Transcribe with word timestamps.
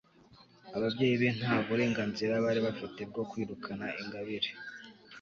ababyeyi 0.75 1.15
be 1.21 1.29
ntaburenganzira 1.39 2.43
bari 2.45 2.59
bafite 2.67 2.99
bwo 3.09 3.23
kwirukana 3.29 3.85
ingabire 4.01 4.49